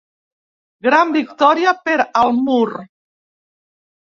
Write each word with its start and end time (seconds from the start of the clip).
Gran 0.87 1.13
victòria 1.17 1.73
per 1.83 1.99
al 2.23 2.35
mur. 2.49 2.65